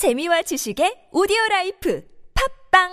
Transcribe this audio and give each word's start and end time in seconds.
재미와 0.00 0.40
지식의 0.40 1.12
오디오 1.12 1.36
라이프 1.50 2.00
팟빵 2.72 2.88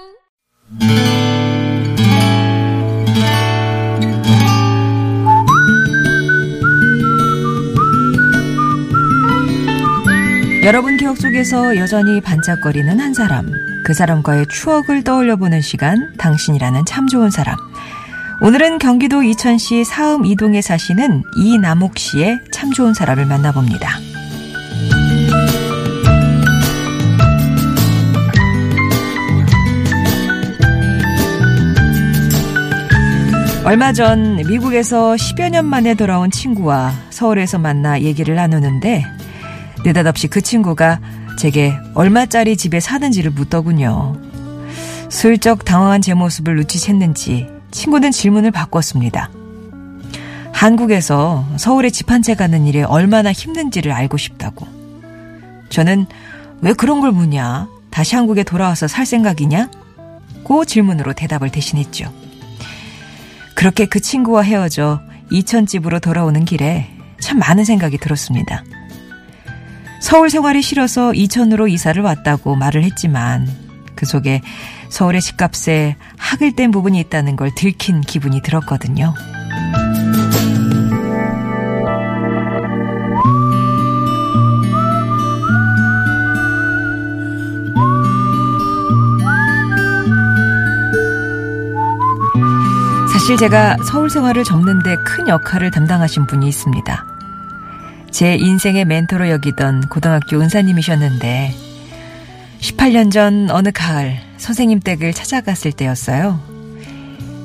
여러분 10.65 10.97
기억 10.97 11.15
속에서 11.15 11.77
여전히 11.77 12.19
반짝거리는 12.19 12.99
한 12.99 13.13
사람. 13.13 13.49
그 13.85 13.93
사람과의 13.93 14.47
추억을 14.49 15.05
떠올려 15.05 15.37
보는 15.37 15.61
시간, 15.61 16.13
당신이라는 16.17 16.83
참 16.83 17.07
좋은 17.07 17.29
사람. 17.29 17.55
오늘은 18.41 18.79
경기도 18.79 19.23
이천시 19.23 19.85
사음 19.85 20.25
이동에 20.25 20.61
사시는 20.61 21.23
이남옥 21.37 21.97
씨의 21.97 22.41
참 22.51 22.73
좋은 22.73 22.93
사람을 22.93 23.25
만나봅니다. 23.27 24.06
얼마 33.67 33.91
전 33.91 34.37
미국에서 34.37 35.15
10여 35.15 35.49
년 35.49 35.65
만에 35.65 35.93
돌아온 35.93 36.31
친구와 36.31 36.93
서울에서 37.09 37.57
만나 37.57 37.99
얘기를 37.99 38.33
나누는데 38.33 39.03
느닷없이 39.83 40.29
그 40.29 40.39
친구가 40.39 41.01
제게 41.37 41.73
얼마짜리 41.93 42.55
집에 42.55 42.79
사는지를 42.79 43.31
묻더군요. 43.31 44.15
슬쩍 45.09 45.65
당황한 45.65 46.01
제 46.01 46.13
모습을 46.13 46.55
눈치챘는지 46.63 47.49
친구는 47.71 48.11
질문을 48.11 48.51
바꿨습니다. 48.51 49.29
한국에서 50.53 51.45
서울에 51.57 51.89
집 51.89 52.09
한 52.09 52.21
채 52.23 52.35
가는 52.35 52.65
일에 52.65 52.83
얼마나 52.83 53.33
힘든지를 53.33 53.91
알고 53.91 54.15
싶다고. 54.15 54.65
저는 55.67 56.05
왜 56.61 56.71
그런 56.71 57.01
걸 57.01 57.11
묻냐? 57.11 57.67
다시 57.89 58.15
한국에 58.15 58.43
돌아와서 58.43 58.87
살 58.87 59.05
생각이냐? 59.05 59.69
고 60.45 60.63
질문으로 60.63 61.11
대답을 61.11 61.49
대신했죠. 61.51 62.26
그렇게 63.57 63.87
그 63.87 63.99
친구와 63.99 64.43
헤어져 64.43 65.01
이천집으로 65.31 65.99
돌아오는 65.99 66.45
길에 66.45 66.91
참 67.19 67.39
많은 67.39 67.65
생각이 67.65 67.97
들었습니다. 67.97 68.63
서울 69.99 70.29
생활이 70.29 70.61
싫어서 70.61 71.11
이천으로 71.15 71.67
이사를 71.67 71.99
왔다고 71.99 72.55
말을 72.55 72.83
했지만 72.83 73.47
그 73.95 74.05
속에 74.05 74.41
서울의 74.89 75.21
집값에 75.21 75.95
학을 76.17 76.55
뗀 76.55 76.69
부분이 76.69 76.99
있다는 76.99 77.35
걸 77.35 77.49
들킨 77.55 78.01
기분이 78.01 78.43
들었거든요. 78.43 79.15
사실 93.27 93.35
제가 93.39 93.75
서울 93.83 94.09
생활을 94.09 94.45
접는데 94.45 94.95
큰 95.03 95.27
역할을 95.27 95.69
담당하신 95.69 96.27
분이 96.27 96.47
있습니다. 96.47 97.05
제 98.09 98.35
인생의 98.35 98.85
멘토로 98.85 99.27
여기던 99.27 99.89
고등학교 99.89 100.39
은사님이셨는데 100.39 101.53
18년 102.61 103.11
전 103.11 103.49
어느 103.51 103.69
가을 103.73 104.15
선생님 104.37 104.79
댁을 104.79 105.11
찾아갔을 105.11 105.73
때였어요. 105.73 106.39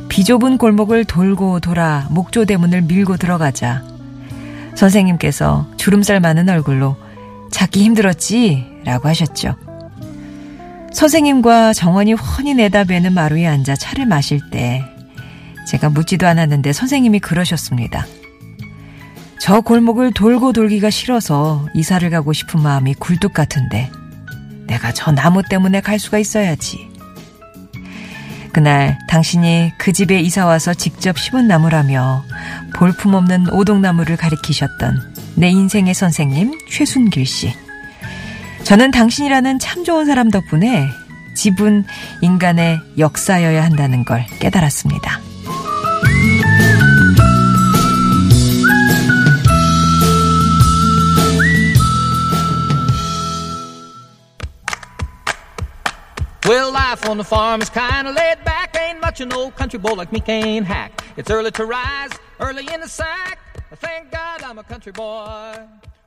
비좁은 0.08 0.58
골목을 0.58 1.04
돌고 1.04 1.58
돌아 1.58 2.06
목조 2.10 2.44
대문을 2.44 2.82
밀고 2.82 3.16
들어가자 3.16 3.82
선생님께서 4.76 5.66
주름살 5.78 6.20
많은 6.20 6.48
얼굴로 6.48 6.96
찾기 7.50 7.82
힘들었지? 7.82 8.68
라고 8.84 9.08
하셨죠. 9.08 9.56
선생님과 10.92 11.72
정원이 11.72 12.12
훤히 12.12 12.54
내다뵈는 12.54 13.12
마루에 13.14 13.48
앉아 13.48 13.74
차를 13.74 14.06
마실 14.06 14.48
때 14.52 14.91
제가 15.66 15.90
묻지도 15.90 16.26
않았는데 16.26 16.72
선생님이 16.72 17.20
그러셨습니다. 17.20 18.06
저 19.40 19.60
골목을 19.60 20.12
돌고 20.12 20.52
돌기가 20.52 20.90
싫어서 20.90 21.66
이사를 21.74 22.08
가고 22.10 22.32
싶은 22.32 22.60
마음이 22.60 22.94
굴뚝 22.94 23.32
같은데 23.32 23.90
내가 24.66 24.92
저 24.92 25.10
나무 25.10 25.42
때문에 25.42 25.80
갈 25.80 25.98
수가 25.98 26.18
있어야지. 26.18 26.88
그날 28.52 28.98
당신이 29.08 29.72
그 29.78 29.92
집에 29.92 30.20
이사 30.20 30.46
와서 30.46 30.74
직접 30.74 31.18
심은 31.18 31.48
나무라며 31.48 32.22
볼품없는 32.74 33.50
오동나무를 33.50 34.16
가리키셨던 34.16 35.14
내 35.36 35.48
인생의 35.48 35.94
선생님 35.94 36.58
최순길 36.68 37.26
씨. 37.26 37.52
저는 38.64 38.90
당신이라는 38.90 39.58
참 39.58 39.84
좋은 39.84 40.06
사람 40.06 40.30
덕분에 40.30 40.88
집은 41.34 41.84
인간의 42.20 42.78
역사여야 42.98 43.64
한다는 43.64 44.04
걸 44.04 44.24
깨달았습니다. 44.38 45.31
Well, 56.44 56.72
life 56.72 57.08
on 57.08 57.18
the 57.18 57.24
farm 57.24 57.62
is 57.62 57.70
kinda 57.70 58.10
laid 58.10 58.42
back. 58.44 58.76
Ain't 58.76 59.00
much 59.00 59.20
an 59.20 59.32
old 59.32 59.54
country 59.54 59.78
boy 59.78 59.94
like 59.94 60.10
me 60.12 60.20
can't 60.20 60.66
hack. 60.66 60.90
It's 61.16 61.30
early 61.30 61.52
to 61.52 61.64
rise, 61.64 62.10
early 62.40 62.66
in 62.66 62.80
the 62.80 62.88
sack. 62.88 63.38
Thank 63.80 64.10
God 64.10 64.42
I'm 64.42 64.58
a 64.58 64.64
country 64.64 64.92
boy. 64.92 65.54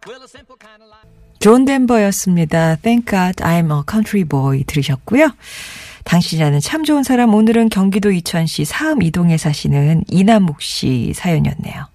Well, 0.06 0.22
a 0.24 0.28
simple 0.28 0.58
kind 0.60 0.84
of 0.84 0.90
life. 0.90 1.08
존 1.40 1.64
덴버였습니다. 1.66 2.78
Thank 2.82 3.10
God 3.10 3.36
I'm 3.44 3.72
a 3.72 3.84
country 3.90 4.26
boy 4.26 4.66
들으셨고요. 4.66 5.32
당신이라는 6.04 6.60
참 6.60 6.84
좋은 6.84 7.04
사람 7.04 7.34
오늘은 7.34 7.70
경기도 7.70 8.12
이천시 8.12 8.66
사음 8.66 9.02
이동에 9.02 9.38
사시는 9.38 10.04
이남욱 10.10 10.62
씨 10.62 11.14
사연이었네요. 11.14 11.88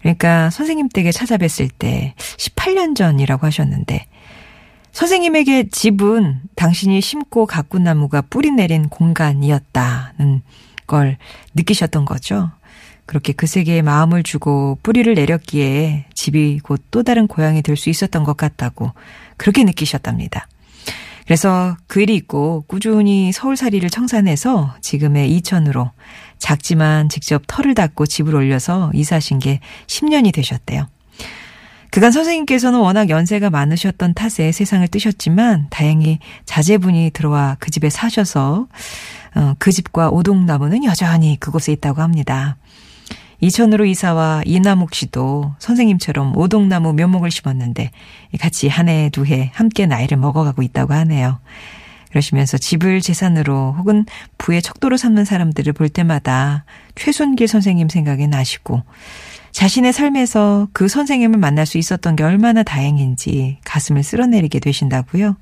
그러니까 0.00 0.50
선생님 0.50 0.88
댁에 0.88 1.10
찾아뵀을 1.10 1.70
때 1.78 2.14
18년 2.18 2.96
전이라고 2.96 3.46
하셨는데 3.46 4.06
선생님에게 4.94 5.70
집은 5.70 6.40
당신이 6.54 7.00
심고 7.00 7.46
가꾼 7.46 7.82
나무가 7.82 8.22
뿌리 8.22 8.52
내린 8.52 8.88
공간이었다는 8.88 10.42
걸 10.86 11.18
느끼셨던 11.54 12.04
거죠. 12.04 12.52
그렇게 13.04 13.32
그 13.32 13.46
세계에 13.46 13.82
마음을 13.82 14.22
주고 14.22 14.78
뿌리를 14.84 15.12
내렸기에 15.12 16.06
집이 16.14 16.60
곧 16.60 16.80
또 16.92 17.02
다른 17.02 17.26
고향이 17.26 17.60
될 17.62 17.76
수 17.76 17.90
있었던 17.90 18.22
것 18.22 18.36
같다고 18.36 18.92
그렇게 19.36 19.64
느끼셨답니다. 19.64 20.46
그래서 21.24 21.76
그 21.88 22.00
일이 22.00 22.14
있고 22.14 22.64
꾸준히 22.68 23.32
서울살이를 23.32 23.90
청산해서 23.90 24.76
지금의 24.80 25.32
이천으로 25.32 25.90
작지만 26.38 27.08
직접 27.08 27.42
털을 27.48 27.74
닦고 27.74 28.06
집을 28.06 28.34
올려서 28.34 28.92
이사하신 28.94 29.40
게 29.40 29.58
10년이 29.88 30.32
되셨대요. 30.32 30.86
그간 31.94 32.10
선생님께서는 32.10 32.80
워낙 32.80 33.08
연세가 33.08 33.50
많으셨던 33.50 34.14
탓에 34.14 34.50
세상을 34.50 34.88
뜨셨지만 34.88 35.68
다행히 35.70 36.18
자제분이 36.44 37.12
들어와 37.14 37.56
그 37.60 37.70
집에 37.70 37.88
사셔서 37.88 38.66
어, 39.36 39.54
그 39.60 39.70
집과 39.70 40.08
오동나무는 40.10 40.82
여전히 40.82 41.38
그곳에 41.38 41.70
있다고 41.70 42.02
합니다. 42.02 42.56
이천으로 43.40 43.84
이사와 43.84 44.42
이남욱 44.44 44.92
씨도 44.92 45.54
선생님처럼 45.60 46.36
오동나무 46.36 46.94
묘목을 46.94 47.30
심었는데 47.30 47.92
같이 48.40 48.66
한 48.66 48.88
해, 48.88 49.08
두 49.12 49.24
해 49.24 49.52
함께 49.54 49.86
나이를 49.86 50.18
먹어가고 50.18 50.62
있다고 50.62 50.94
하네요. 50.94 51.38
그러시면서 52.10 52.58
집을 52.58 53.02
재산으로 53.02 53.76
혹은 53.78 54.04
부의 54.36 54.62
척도로 54.62 54.96
삼는 54.96 55.24
사람들을 55.24 55.72
볼 55.74 55.88
때마다 55.88 56.64
최순길 56.96 57.46
선생님 57.46 57.88
생각이 57.88 58.26
나시고 58.26 58.82
자신의 59.54 59.92
삶에서 59.92 60.68
그 60.72 60.88
선생님을 60.88 61.38
만날 61.38 61.64
수 61.64 61.78
있었던 61.78 62.16
게 62.16 62.24
얼마나 62.24 62.64
다행인지 62.64 63.58
가슴을 63.64 64.02
쓸어내리게 64.02 64.58
되신다고요. 64.58 65.36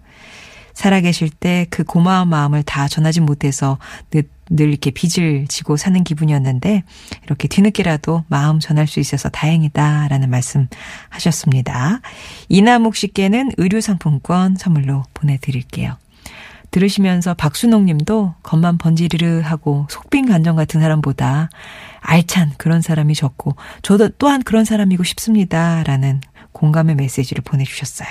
살아계실 0.75 1.31
때 1.31 1.67
그 1.71 1.83
고마운 1.83 2.29
마음을 2.29 2.63
다 2.63 2.89
전하지 2.89 3.21
못해서 3.21 3.79
늘, 4.11 4.25
늘 4.51 4.69
이렇게 4.69 4.91
빚을 4.91 5.47
지고 5.49 5.79
사는 5.79 6.05
기분이었는데 6.05 6.83
이렇게 7.25 7.49
뒤늦게라도 7.49 8.25
마음 8.29 8.61
전할 8.61 8.87
수 8.87 9.01
있어서 9.01 9.31
다행이다라는 9.31 10.29
말씀 10.29 10.69
하셨습니다. 11.09 12.01
이남욱 12.51 12.95
씨께는 12.95 13.53
의류상품권 13.57 14.57
선물로 14.57 15.05
보내드릴게요. 15.15 15.97
들으시면서 16.71 17.35
박순옥 17.35 17.85
님도 17.85 18.35
겉만 18.43 18.79
번지르르 18.79 19.41
하고 19.41 19.87
속빈 19.91 20.27
감정 20.27 20.57
같은 20.57 20.81
사람보다 20.81 21.49
알찬 22.03 22.53
그런 22.59 22.83
사람이 22.83 23.15
좋고 23.15 23.57
저도 23.83 24.11
또한 24.19 24.43
그런 24.43 24.65
사람이고 24.65 25.05
싶습니다. 25.05 25.83
라는 25.85 26.21
공감의 26.53 26.97
메시지를 26.97 27.43
보내주셨어요. 27.43 28.09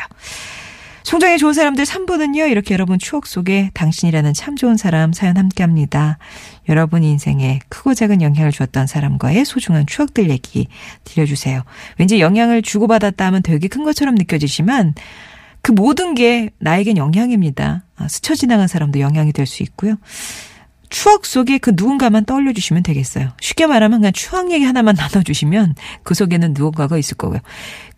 송정의 1.03 1.39
좋은 1.39 1.53
사람들 1.53 1.83
3부는요, 1.83 2.49
이렇게 2.49 2.73
여러분 2.73 2.99
추억 2.99 3.25
속에 3.25 3.71
당신이라는 3.73 4.33
참 4.33 4.55
좋은 4.55 4.77
사람 4.77 5.13
사연 5.13 5.35
함께 5.35 5.63
합니다. 5.63 6.19
여러분 6.69 7.03
인생에 7.03 7.59
크고 7.69 7.95
작은 7.95 8.21
영향을 8.21 8.51
주었던 8.51 8.87
사람과의 8.87 9.43
소중한 9.45 9.87
추억들 9.87 10.29
얘기 10.29 10.67
들려주세요. 11.03 11.63
왠지 11.97 12.19
영향을 12.19 12.61
주고받았다 12.61 13.25
하면 13.25 13.41
되게 13.41 13.67
큰 13.67 13.83
것처럼 13.83 14.15
느껴지지만, 14.15 14.93
그 15.63 15.71
모든 15.71 16.13
게 16.13 16.51
나에겐 16.59 16.97
영향입니다. 16.97 17.83
아, 17.95 18.07
스쳐 18.07 18.35
지나간 18.35 18.67
사람도 18.67 18.99
영향이 18.99 19.33
될 19.33 19.47
수 19.47 19.63
있고요. 19.63 19.95
추억 20.91 21.25
속에 21.25 21.57
그 21.57 21.71
누군가만 21.73 22.25
떠올려 22.25 22.53
주시면 22.53 22.83
되겠어요. 22.83 23.29
쉽게 23.39 23.65
말하면 23.65 24.01
그냥 24.01 24.13
추억 24.13 24.51
얘기 24.51 24.65
하나만 24.65 24.93
나눠주시면 24.99 25.73
그 26.03 26.13
속에는 26.13 26.53
누군가가 26.53 26.97
있을 26.97 27.17
거고요. 27.17 27.39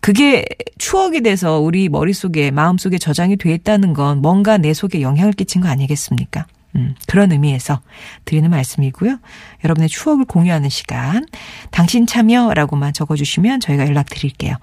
그게 0.00 0.46
추억이 0.78 1.20
돼서 1.20 1.58
우리 1.58 1.88
머릿속에, 1.88 2.50
마음속에 2.50 2.96
저장이 2.98 3.36
돼 3.36 3.52
있다는 3.52 3.92
건 3.92 4.22
뭔가 4.22 4.56
내 4.56 4.72
속에 4.72 5.02
영향을 5.02 5.32
끼친 5.32 5.60
거 5.60 5.68
아니겠습니까? 5.68 6.46
음, 6.76 6.94
그런 7.06 7.30
의미에서 7.32 7.80
드리는 8.24 8.48
말씀이고요. 8.50 9.18
여러분의 9.64 9.88
추억을 9.88 10.24
공유하는 10.24 10.68
시간, 10.68 11.26
당신 11.70 12.06
참여라고만 12.06 12.92
적어주시면 12.92 13.60
저희가 13.60 13.86
연락드릴게요. 13.86 14.56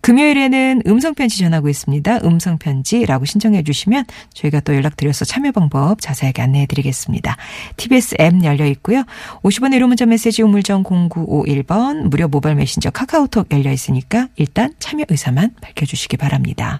금요일에는 0.00 0.82
음성편지 0.86 1.38
전하고 1.38 1.68
있습니다. 1.68 2.20
음성편지라고 2.24 3.24
신청해 3.24 3.62
주시면 3.64 4.04
저희가 4.34 4.60
또 4.60 4.74
연락드려서 4.74 5.24
참여 5.24 5.52
방법 5.52 6.00
자세하게 6.00 6.42
안내해 6.42 6.66
드리겠습니다. 6.66 7.36
TBS 7.76 8.16
앱 8.20 8.44
열려 8.44 8.66
있고요. 8.66 9.04
50원의 9.42 9.78
1호 9.78 9.88
문자 9.88 10.06
메시지 10.06 10.42
우물정 10.42 10.84
0951번 10.84 12.08
무료 12.08 12.28
모바일 12.28 12.56
메신저 12.56 12.90
카카오톡 12.90 13.52
열려 13.52 13.72
있으니까 13.72 14.28
일단 14.36 14.74
참여 14.78 15.04
의사만 15.08 15.54
밝혀주시기 15.60 16.16
바랍니다. 16.16 16.76